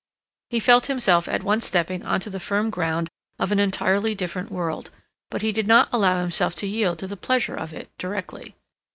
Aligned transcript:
He 0.49 0.59
felt 0.59 0.87
himself 0.87 1.27
at 1.27 1.43
once 1.43 1.63
stepping 1.63 2.03
on 2.03 2.19
to 2.21 2.31
the 2.31 2.39
firm 2.39 2.71
ground 2.71 3.07
of 3.37 3.51
an 3.51 3.59
entirely 3.59 4.15
different 4.15 4.51
world, 4.51 4.89
but 5.29 5.43
he 5.43 5.51
did 5.51 5.67
not 5.67 5.89
allow 5.91 6.21
himself 6.21 6.55
to 6.55 6.65
yield 6.67 6.97
to 6.97 7.07
the 7.07 7.15
pleasure 7.15 7.53
of 7.53 7.71
it 7.71 7.95
directly. 7.99 8.55